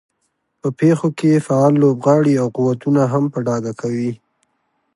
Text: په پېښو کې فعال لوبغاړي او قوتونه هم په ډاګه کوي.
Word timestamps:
په 0.61 0.67
پېښو 0.79 1.09
کې 1.19 1.43
فعال 1.47 1.73
لوبغاړي 1.83 2.33
او 2.41 2.47
قوتونه 2.57 3.01
هم 3.13 3.23
په 3.33 3.39
ډاګه 3.47 3.73
کوي. 3.81 4.11